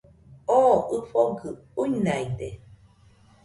[0.59, 1.49] Oo ɨfogɨ
[1.81, 2.49] uinaide